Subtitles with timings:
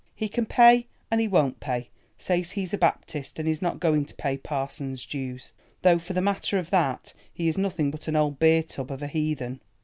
[0.15, 4.15] He can pay and he won't pay—says he's a Baptist and is not going to
[4.15, 8.63] pay parson's dues—though for the matter of that he is nothing but an old beer
[8.63, 9.61] tub of a heathen."